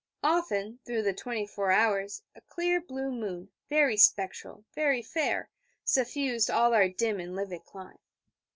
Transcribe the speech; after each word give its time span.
Often, 0.23 0.79
through 0.83 1.03
the 1.03 1.13
twenty 1.13 1.45
four 1.45 1.69
hours, 1.69 2.23
a 2.33 2.41
clear 2.41 2.81
blue 2.81 3.11
moon, 3.11 3.51
very 3.69 3.97
spectral, 3.97 4.65
very 4.73 5.03
fair, 5.03 5.51
suffused 5.85 6.49
all 6.49 6.73
our 6.73 6.89
dim 6.89 7.19
and 7.19 7.35
livid 7.35 7.65
clime. 7.65 7.99